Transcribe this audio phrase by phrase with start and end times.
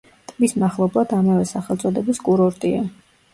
[0.29, 2.83] ტბის მახლობლად ამავე სახელწოდების კურორტია.